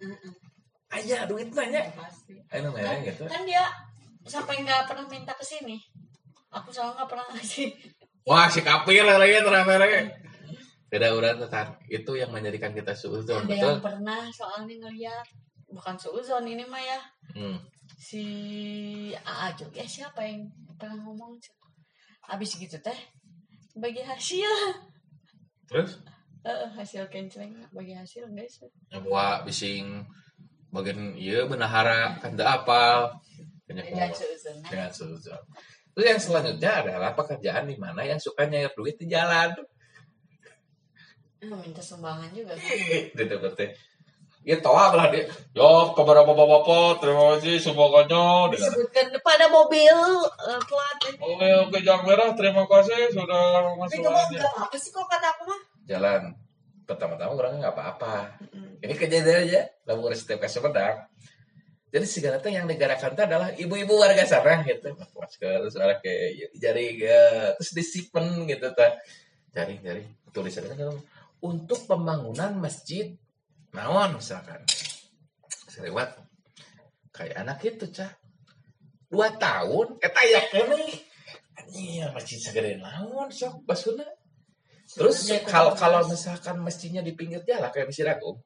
[0.88, 2.36] Aja duit nanya Pasti.
[2.52, 3.24] ayo Kan, nanya gitu.
[3.28, 3.64] Kan dia
[4.24, 5.78] sampai nggak pernah minta ke sini.
[6.52, 7.70] Aku soalnya nggak pernah ngasih.
[8.28, 10.12] wah si kapir lagi lagi
[10.88, 13.72] beda urat tentang itu yang menjadikan kita suudon Ada betul.
[13.76, 15.28] yang pernah soalnya ngeliat.
[15.68, 17.00] Bukan seuzon ini mah ya
[17.36, 17.60] hmm.
[18.00, 18.24] si
[19.12, 20.48] AA juga siapa yang
[20.80, 21.36] pernah ngomong?
[22.32, 22.96] Habis gitu teh
[23.76, 24.48] bagi hasil.
[25.68, 26.00] Terus?
[26.48, 30.00] Eh, hasil kenceleng bagi hasil guys nyawa bising
[30.72, 33.18] bagian iya benahara kan apal
[33.68, 35.44] banyak dengan seuzon suzon.
[35.98, 39.52] Terus yang selanjutnya adalah pekerjaan di mana yang suka nyair duit di jalan.
[41.42, 42.78] minta sumbangan juga kan
[43.18, 43.66] Gitu berarti.
[44.48, 45.28] Ya toa belah dia.
[45.52, 48.56] Yo, kepada bapak-bapak, terima kasih sumbangannya.
[48.56, 54.48] Disebutkan pada mobil eh, plat itu Oke, oke, Jang Merah, terima kasih sudah itu masuk
[54.48, 56.47] apa sih kok kata aku mah Jalan.
[56.88, 58.40] Pertama-tama orangnya nggak apa-apa.
[58.48, 58.80] Mm-mm.
[58.80, 59.62] Ini kejadian aja.
[59.84, 61.04] Lalu setiap kasih pedang.
[61.88, 64.96] Jadi segala teh yang digerakan itu adalah ibu-ibu warga sana gitu.
[64.96, 67.52] Masker, suara kayak jari ya.
[67.60, 68.96] Terus disimpan gitu ta.
[69.52, 70.96] Jari jari tulisannya kan
[71.44, 73.12] untuk pembangunan masjid
[73.76, 74.64] naon misalkan.
[75.68, 76.16] Selewat
[77.12, 78.10] kayak anak itu cah
[79.08, 80.84] dua tahun eta ya kene
[81.58, 84.06] anjing masjid segede naon sok basuna
[84.98, 88.42] terus kalau itu kalau misalkan masjidnya di pinggir jalan kayak Masjid Agung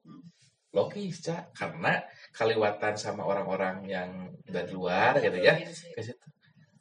[0.71, 1.99] logis cak karena
[2.31, 4.09] kaliwatan sama orang-orang yang
[4.47, 5.59] dari luar gitu ya
[5.95, 6.27] ke situ.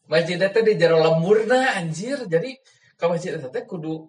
[0.07, 2.19] Masjid itu di jero lembur nah anjir.
[2.27, 2.55] Jadi
[2.95, 4.07] ke masjid itu kudu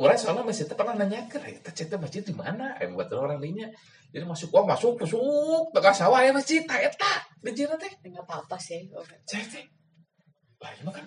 [0.00, 2.76] orang soalnya masjid teh pernah nanya ke kita cerita masjid di mana?
[2.80, 3.68] Eh buat orang lainnya
[4.12, 8.24] jadi masuk wah masuk masuk tengah sawah ya masjid tak eta di jina teh nggak
[8.28, 8.88] apa-apa sih
[9.24, 9.64] saya teh
[10.60, 11.06] lah mah kan.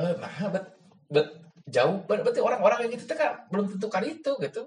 [0.00, 0.64] Eh nah bet
[1.12, 1.28] bet
[1.66, 2.02] jauh.
[2.06, 4.62] Ber- berarti orang-orang yang gitu kan belum tentu kali itu gitu.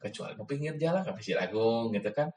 [0.00, 2.28] Kecuali mau pinggir jalan ke masjid agung gitu kan.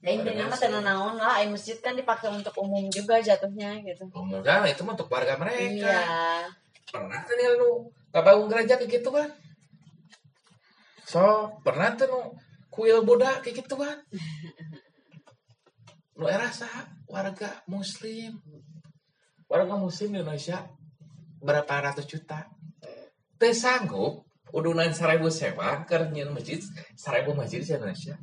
[0.00, 4.08] Intinya mah tenang naon lah, ayo masjid kan dipakai untuk umum juga jatuhnya gitu.
[4.16, 5.92] umum kan itu mah untuk warga mereka.
[5.92, 6.48] Iya.
[6.90, 9.30] pernah kan ya lu kabangun gereja kayak gitu kan
[11.06, 12.20] so pernah tuh nu
[12.66, 13.94] kuil Buddha kayak gitu kan
[16.18, 16.66] lu rasa
[17.06, 18.42] warga muslim.
[19.50, 20.62] Warga muslim di Indonesia
[21.42, 22.46] berapa ratus juta
[23.48, 26.60] sanggup udunan seribu sewa kerjaan masjid
[26.92, 28.14] seribu masjid di Indonesia.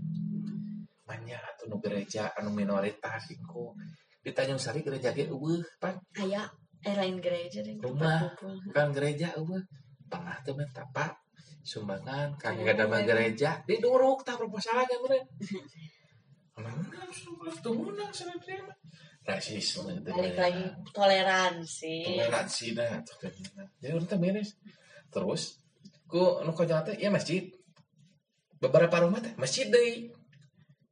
[1.07, 3.73] Banyak atuh nu gereja anu minoritas iku
[4.21, 6.45] di Tanjung Sari gereja ge eueuh pan Aya
[6.85, 7.73] eh lain gereja deh.
[7.81, 8.37] Rumah.
[8.69, 9.63] bukan gereja eueuh.
[10.07, 11.19] Pernah tuh minta pak
[11.65, 13.59] sumbangan kagak ada mah gereja.
[13.65, 15.25] Diduruk tak proposalnya meureun.
[19.27, 20.63] Rasisme itu Balik lagi
[20.95, 21.95] toleransi.
[22.07, 23.03] toleransi dah kan.
[23.83, 24.55] jadi teh beres
[25.13, 25.59] terus
[26.07, 27.43] ku nu konyol teh ya masjid
[28.57, 30.11] beberapa rumah teh masjid deui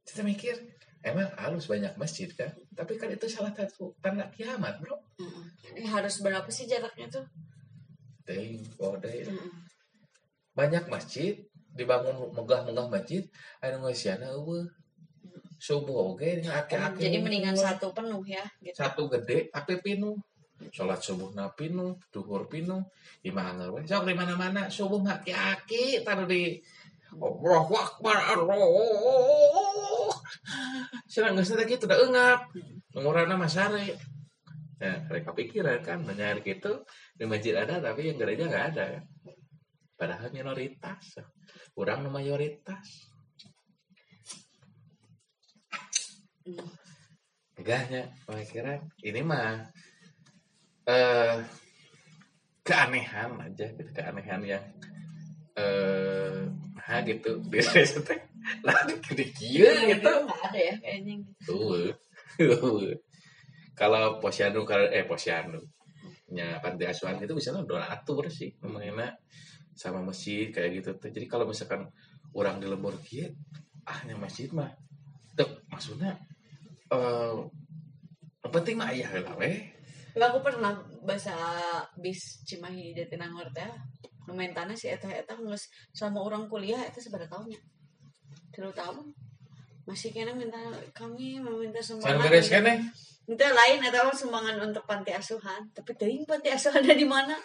[0.06, 0.54] kita mikir
[1.02, 4.98] emang halus banyak masjid kan tapi kan itu salah satu tanda kiamat bro.
[5.72, 7.24] Ini harus berapa sih jaraknya tuh?
[8.26, 8.98] Deui, oh.
[8.98, 9.50] Mm-mm.
[10.52, 11.38] banyak masjid
[11.76, 13.22] dibangun megah-megah masjid
[13.60, 14.66] anu ngeusiana eueuh
[15.60, 18.76] subuh nya aki-aki Jadi mendingan satu penuh ya gitu.
[18.76, 20.16] satu gede tapi pinuh
[20.72, 22.80] sholat subuh na pinuh duhur pinuh
[23.24, 26.56] imah we sok di mana-mana subuh mah aki-aki taruh di
[27.16, 30.12] Allahu Akbar Allah
[31.08, 32.52] Senang geus teh kitu da eungap
[32.92, 33.96] ngurana mah sare
[34.76, 36.84] Nah, mereka pikiran kan menyari gitu.
[37.16, 38.84] Di masjid ada tapi yang gereja nggak ada.
[38.92, 39.04] Kan.
[39.96, 41.16] Padahal minoritas,
[41.72, 43.08] kurang mayoritas.
[47.56, 48.84] Enggaknya, pemikiran.
[49.00, 49.64] Ini mah
[50.86, 51.36] eh
[52.66, 54.64] keanehan aja gitu, keanehan yang
[55.58, 56.46] eh
[56.86, 58.20] nah gitu di teh
[58.62, 60.12] lah di kieu gitu.
[60.46, 61.14] Ada ya kayaknya.
[61.26, 61.82] gitu.
[62.38, 62.94] Tuh.
[63.74, 65.58] Kalau posyandu kalau eh posyandu
[66.26, 69.14] nya panti asuhan itu bisa donatur sih namanya
[69.74, 71.10] sama masjid kayak gitu tuh.
[71.10, 71.90] Jadi kalau misalkan
[72.34, 73.30] orang di lembur kieu
[73.86, 74.70] ah nya masjid mah
[75.38, 76.18] tek maksudnya
[76.90, 77.34] eh
[78.46, 79.75] penting mah aya heula we.
[80.16, 80.72] Nggak, aku pernah
[81.04, 81.36] bahasa
[82.00, 83.68] bis Cimahi di Tinangor teh.
[84.24, 87.60] Lumayan tanah si eta eta geus sama orang kuliah eta seberapa tahunnya?
[88.48, 89.12] Tilu tahun.
[89.84, 90.58] Masih kena minta
[90.96, 92.26] kami meminta sumbangan.
[92.26, 92.64] beres kan?
[93.28, 95.68] Itu lain atau sumbangan untuk panti asuhan.
[95.76, 97.36] Tapi teuing panti asuhan ada di mana?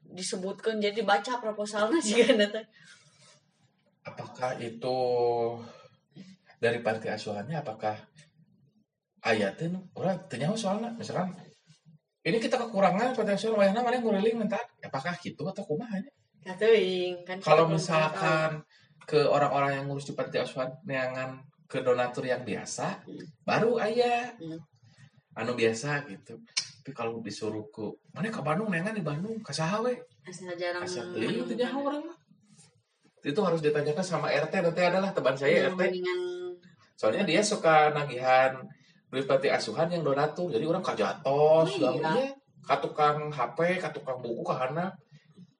[0.00, 2.64] Disebutkan jadi baca proposalnya juga nanti.
[4.08, 4.96] Apakah itu
[6.56, 7.94] dari panti asuhannya apakah
[9.28, 11.36] ayatin orang tanya soalnya misalkan
[12.24, 17.38] ini kita kekurangan panti asuhan wayahna mana yang nguriling minta apakah gitu atau kumaha kan.
[17.44, 18.64] kalau misalkan
[19.04, 23.24] ke orang-orang yang ngurus di panti asuhan neangan ke donatur yang biasa Hmm.
[23.44, 24.60] baru ayah Hmm.
[25.36, 26.40] anu biasa gitu.
[26.84, 29.96] Tapi kalau disuruh ke mana ke Bandung neangan di Bandung ke saha we
[30.28, 32.18] asal jarang asal teuing teu nyaho orang mah.
[33.24, 36.20] Itu harus ditanyakan sama RT nanti adalah teman saya yang RT mendingan
[36.94, 38.62] soalnya dia suka nagihan
[39.14, 40.50] duit panti asuhan yang donatur.
[40.50, 41.94] Jadi orang kajatos Oh, iya.
[41.94, 42.28] iya.
[42.64, 44.88] katukang HP katukang buku kahana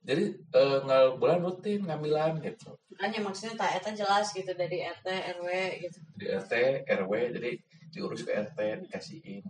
[0.04, 2.76] jadi eh, ngal bulan rutin ngambilan gitu.
[2.92, 5.08] Makanya maksudnya tak eta jelas gitu dari RT
[5.40, 5.48] RW
[5.80, 5.98] gitu.
[6.20, 6.52] Di RT
[6.84, 7.50] RW jadi
[7.88, 9.44] diurus ke RT dikasihin.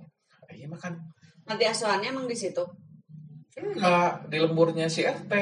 [0.54, 0.94] Iya mah kan
[1.42, 2.62] nanti asuhannya emang di situ?
[3.58, 5.32] Enggak di lemburnya si RT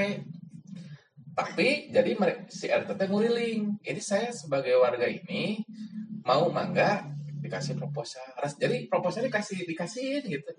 [1.36, 2.12] tapi jadi
[2.48, 3.84] si RT teh nguriling.
[3.84, 5.60] Ini saya sebagai warga ini
[6.24, 7.04] mau mangga
[7.42, 8.24] dikasih proposal.
[8.38, 10.50] Ras- jadi proposal dikasih dikasihin gitu.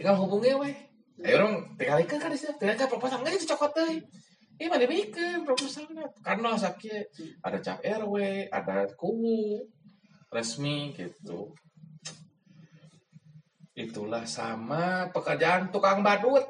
[0.00, 0.76] Tinggal hubungi weh.
[1.20, 3.20] Ayo dong tinggal ikan kan di situ tinggal ikan proposal.
[3.20, 4.00] Nggak itu cokot deh
[4.60, 6.04] ini mana bikin proposalnya?
[6.20, 7.04] Karena sakit.
[7.40, 9.64] Ada cap RW ada kubu
[10.28, 11.56] resmi gitu.
[13.72, 16.44] Itulah sama pekerjaan tukang badut.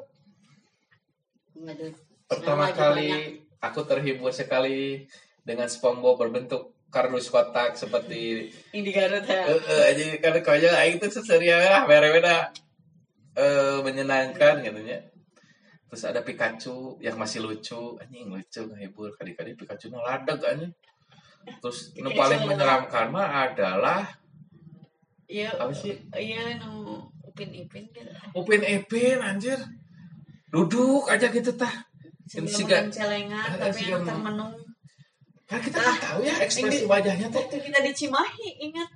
[2.27, 5.07] Pertama kali aku terhibur sekali
[5.47, 9.47] dengan SpongeBob berbentuk kardus kotak seperti di Garut ya.
[9.47, 12.51] Eh, jadi kan konyol aing tuh seseria lah mere-mere
[13.39, 14.99] eh menyenangkan katanya.
[15.87, 20.71] Terus ada Pikachu yang masih lucu anjing lucu ngehibur kali-kali Pikachu nu ladeg anjing
[21.63, 24.05] terus nu paling menyeramkan mah adalah
[25.25, 25.95] iya apa sih?
[26.13, 29.57] iya nu upin ipin gitu Upin Ipin anjir.
[30.51, 31.71] Duduk aja gitu tah.
[32.27, 34.51] Sebelum mencelengan Eh, tapi yang termenung
[35.51, 38.89] kan kita Ah, nggak tahu ya ekspresi ini- wajahnya teh waktu kita di Cimahi ingat?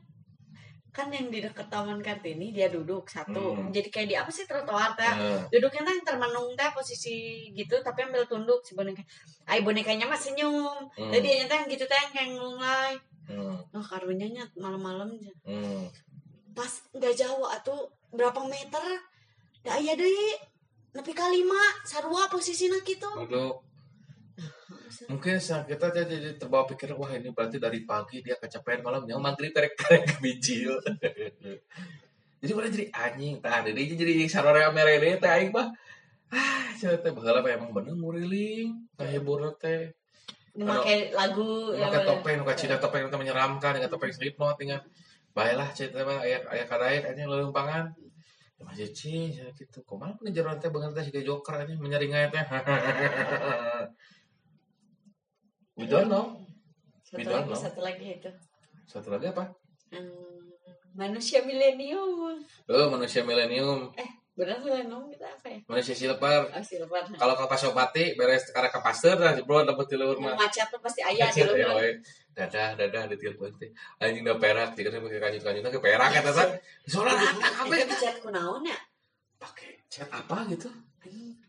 [0.90, 3.52] Kan yang di dekat Taman Kartini dia duduk satu.
[3.54, 3.68] Hmm.
[3.68, 5.04] jadi kayak di apa sih trotoar teh?
[5.04, 7.16] Eh, duduknya kan termenung teh posisi
[7.52, 9.04] gitu tapi ambil tunduk si boneka.
[9.44, 10.88] Ay bonekanya mah senyum.
[10.90, 11.12] Hmm.
[11.12, 12.94] jadi dia teh yang gitu teh yang kayak ngulai
[13.26, 15.34] hmm, oh karunya nya malam-malam aja.
[15.44, 15.84] hmm.
[16.54, 17.76] pas nggak jauh atau
[18.10, 18.86] berapa meter?
[19.60, 20.32] Da aya deui
[20.94, 23.60] nepi ka lima sarua posisinya gitu duduk
[25.10, 29.52] mungkin saat kita jadi, terbawa pikir wah ini berarti dari pagi dia kecapean malamnya maghrib
[29.52, 30.78] terek terek kebicil
[32.46, 35.74] jadi mana jadi anjing tah jadi jadi sarore merede teh aing mah.
[36.30, 39.90] Ah cerita teh baheula mah emang bener muriling ngahibur teh
[40.54, 44.80] memakai lagu pakai topeng pakai cina topeng itu menyeramkan dengan topeng slipknot dengan
[45.36, 47.92] baiklah cerita mah ayah ayah kadait anjing lelumpangan
[48.56, 49.84] ya masih cing ya gitu.
[49.84, 52.46] Kumaha pun jeroan teh beungeut teh siga joker anjing menyeringai teh
[55.76, 56.40] We don't know.
[57.04, 57.60] satu We don't lagi know.
[57.60, 58.32] satu lagi itu
[58.86, 59.44] Satu lagi apa?
[59.92, 60.48] Hmm,
[60.94, 63.92] manusia milenium Oh, manusia milenium,
[64.36, 66.52] benar milenium kita apa ya manusia silver.
[66.52, 70.36] oh silver Kalau ke Pasopati beres karena ke pasteur dah jebol dapat di luar mah.
[70.36, 71.88] macet tuh pasti ayah di luar.
[72.36, 73.72] Dadah, dadah di telepon teh.
[73.96, 76.48] Anjing udah perak, jika pakai kanjut-kanjutnya ke perak eta teh.
[76.84, 78.76] Soalnya anak apa ya chat kunaon ya
[79.40, 80.68] pakai cat apa gitu.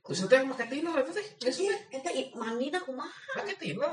[0.06, 1.26] Terus itu yang pakai tino itu teh.
[1.42, 1.96] Geus Iya, we.
[1.98, 3.90] eta i- mandi dah kumaha Pakai tino.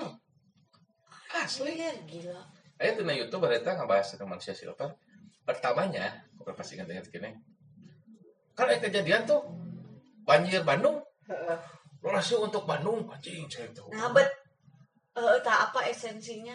[1.34, 1.74] Asli.
[1.74, 2.42] Iya, gila
[2.78, 4.94] Ayo tuh na YouTube berita ngebahas tentang manusia silver.
[5.46, 7.32] Pertamanya, aku pasti ingat-ingat gini.
[8.54, 9.42] Kan ada kejadian tuh
[10.24, 11.02] banjir Bandung.
[12.04, 13.88] Donasi untuk Bandung, anjing saya tahu.
[13.90, 14.28] nah bet
[15.16, 16.52] eh tak apa esensinya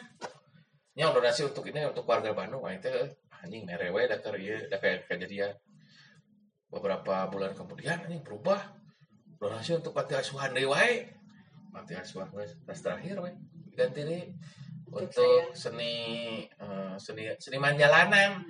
[0.93, 2.91] Nya donasi untuk ini untuk warga Bandung, wah itu
[3.33, 5.55] anjing merewe da keur ieu da kayak kejadian.
[6.69, 8.61] Beberapa bulan kemudian anjing berubah.
[9.39, 11.07] Donasi untuk panti asuhan deui wae.
[11.71, 12.29] Panti asuhan
[12.67, 13.31] tas terakhir we.
[13.79, 14.23] Ganti nih
[14.91, 15.95] Untuk seni
[16.47, 18.43] eh, seni seniman jalanan.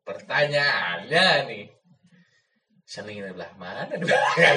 [0.00, 1.64] Pertanyaannya nih,
[2.90, 4.02] seni ini belah mana kan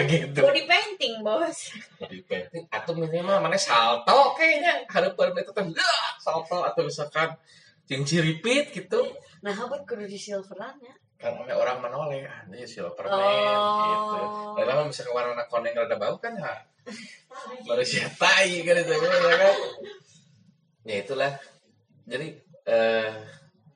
[0.10, 0.41] gitu.
[0.41, 1.69] body painting bos
[2.01, 7.38] Di painting atau minimal mana salto kayaknya itu teh dah, salto atau misalkan
[7.86, 9.06] yang ciripit gitu.
[9.45, 14.59] nah bet kudu di silveran ya Kan oleh orang menoleh, anjir silverman Oh.
[14.59, 14.67] gitu.
[14.67, 16.51] Lalu misalkan warna koneng rada bau kan ya
[17.63, 19.55] manusia tai kan itu ya kan.
[20.83, 21.31] Ya itulah.
[22.03, 22.27] Jadi
[22.67, 23.09] eh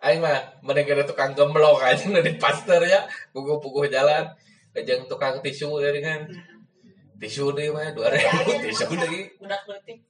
[0.03, 4.27] aing mah mending ada tukang gemblok aja di pasteur ya, puguh-puguh jalan.
[4.75, 6.27] Kajang tukang tisu dari kan.
[7.17, 9.39] Tisu deh mah 2000 tisu deh.
[9.39, 10.03] udah letik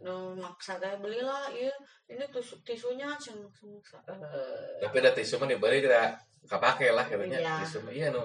[0.00, 1.68] no maksa teh belilah iya
[2.08, 3.36] ini tisu tisunya ceng
[3.68, 6.16] maksa eh Tapi ada tisu mah dibeli kira
[6.48, 7.36] kapake lah katanya.
[7.36, 7.54] Iya.
[7.62, 8.24] Tisu mah iya nu.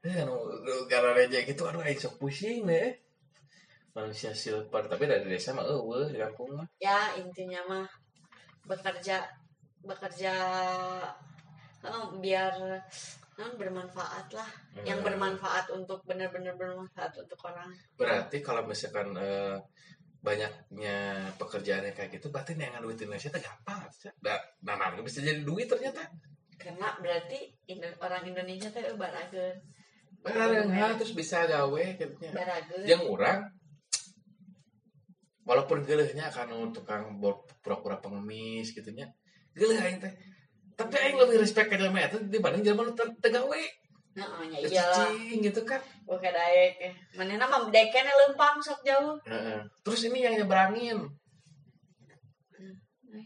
[0.00, 2.94] Eh nu nu gara reja gitu aduh aing sok pusing deh.
[3.90, 6.66] Manusia silver tapi dari desa mah eueuh di kampung mah.
[6.78, 7.86] ya intinya mah
[8.62, 9.26] bekerja
[9.82, 10.34] bekerja
[11.82, 12.54] eh, biar
[13.34, 14.46] eh, bermanfaat lah
[14.86, 15.06] yang Hmm.
[15.10, 19.58] bermanfaat untuk benar-benar bermanfaat untuk orang Berarti kalau misalkan eh,
[20.20, 20.96] banyaknya
[21.40, 23.80] pekerjaan yang kayak gitu berarti yang duit Indonesia itu gampang
[24.20, 26.04] nah, nah, nah, bisa jadi duit ternyata.
[26.60, 27.56] Karena berarti
[28.04, 29.56] orang Indonesia teh barageun
[30.20, 32.30] Barang terus bisa gawe gitu nya.
[32.36, 33.48] barageun yang orang
[35.48, 39.08] walaupun gelehnya kan tukang bor- pura-pura pengemis gitu nya
[39.56, 40.12] geleh aing teh.
[40.76, 43.16] Tapi aing lebih respect ke jelema eta dibanding jelema nu teu-
[44.10, 45.06] Heeh, ya iyalah.
[45.14, 45.78] cicing gitu kan.
[46.10, 46.74] Oke daek.
[46.82, 46.92] Eh.
[47.14, 49.14] manehna mah dekene leumpang sok jauh.
[49.22, 49.62] Heeh.
[49.86, 50.98] terus ini yang nyebrangin.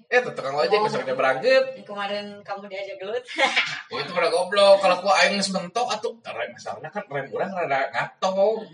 [0.09, 0.89] Eh tuh tukang ojek Oh.
[1.05, 1.45] nyebrangin
[1.77, 3.25] yang kemarin kamu diajak gelut.
[3.93, 4.81] Oh, itu pada goblok.
[4.81, 8.65] Kalau gua aing geus mentok atuh rem masalahnya kan rem urang rada ngato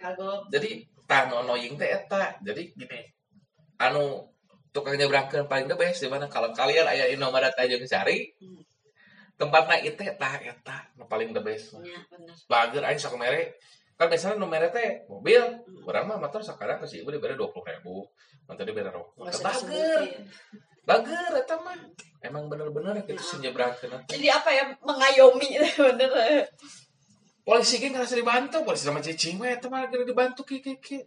[0.00, 0.48] kagok.
[0.48, 2.36] Jadi tah nu annoying teh eta.
[2.40, 3.00] Jadi gini.
[3.80, 4.24] Anu
[4.72, 6.24] tukang nyebrangkeun paling the best di mana?
[6.28, 8.32] Kalau kalian aya di nomor Tanjung Sari
[9.34, 9.50] Hmm.
[9.50, 11.74] tempatna itu tah eta nu paling the best.
[11.82, 11.98] Ya
[12.46, 13.58] bager aing sok mere.
[13.98, 15.42] Kan biasanya nu mere teh mobil.
[15.82, 18.06] Urang mah motor sekarang ke si ibu dibere 20 ribu.
[18.46, 19.26] Nanti dibere rokok.
[19.26, 19.34] Bager.
[19.34, 20.22] disebutin.
[20.86, 21.74] bager eta mah.
[22.22, 23.26] Emang bener-bener gitu Nah.
[23.26, 25.50] si nyebrangkeun jadi apa ya mengayomi
[25.82, 26.10] bener.
[27.44, 30.98] Polisi kan ngerasa dibantu polisi sama cicing mah eta mah dibantu ki ki ki.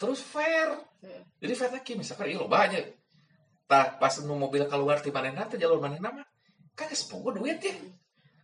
[0.00, 0.72] Terus fair.
[1.04, 1.22] Hmm.
[1.36, 2.96] jadi fair ki misalkan iya lo banyak.
[3.68, 6.24] Tah pas nu mobil keluar di mana teh jalur mana nama
[6.74, 7.74] kan geus pogo duit ya.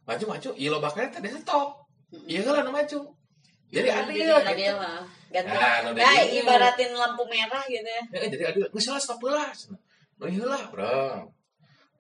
[0.06, 1.86] Maju maju iya lo bakal teh dia stop.
[2.26, 2.98] Iya kan nu maju.
[3.70, 4.98] Jadi adil jadi adil lah
[5.30, 8.02] ganti Nah, ya jadi- ibaratin lampu merah gitu ya.
[8.10, 9.46] Ya, jadi adil geus lah stop heula
[10.20, 11.30] no iya lah bro.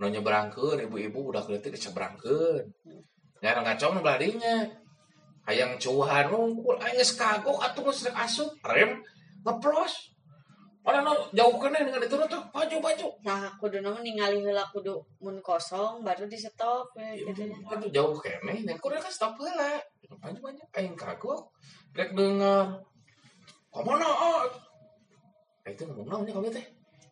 [0.00, 2.64] No nyebrangkeun ibu-ibu udah keleutik disebrangkeun.
[3.40, 4.66] Ngarang kacau nu beladinya
[5.48, 9.00] hayang cuan unggul aing geus kagok atuh geus asup rem
[9.46, 10.12] ngeplos
[10.80, 13.06] No, jauh kena dengan itu tuh, baju baju.
[13.20, 17.56] Nah, kudu nama ningali heula kudu mun kosong baru di stop ya, gitu ya.
[17.68, 19.76] Aduh jauh kene, dan kudu kan stop heula.
[20.08, 21.52] Baju baju, aing kagok,
[21.92, 22.80] rek denger.
[23.70, 24.08] Ke mana?
[24.08, 24.48] ah?
[25.68, 26.64] Eh, itu ngomong naon nya kami teh?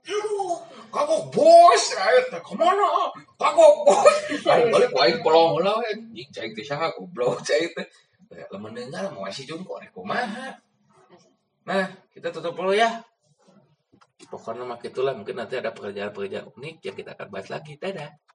[0.09, 0.57] Aduh,
[0.89, 3.09] kagok bos, ayo teh ah?
[3.37, 4.17] Kagok bos.
[4.49, 5.93] Aing balik ku aing polong heula we.
[6.17, 7.87] Jing cai teh saha goblok cai teh.
[8.49, 10.57] Lamun deungar mau ngasih jun kok rek kumaha.
[11.69, 12.89] Nah, kita tutup dulu ya.
[14.29, 17.81] Pokoknya mah itulah mungkin nanti ada pekerjaan-pekerjaan unik yang kita akan bahas lagi.
[17.81, 18.28] Dadah.